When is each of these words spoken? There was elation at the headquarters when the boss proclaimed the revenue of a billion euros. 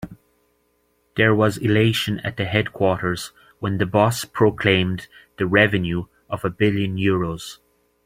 There 1.15 1.35
was 1.35 1.59
elation 1.59 2.21
at 2.21 2.35
the 2.35 2.45
headquarters 2.45 3.33
when 3.59 3.77
the 3.77 3.85
boss 3.85 4.25
proclaimed 4.25 5.07
the 5.37 5.45
revenue 5.45 6.05
of 6.27 6.43
a 6.43 6.49
billion 6.49 6.95
euros. 6.95 7.59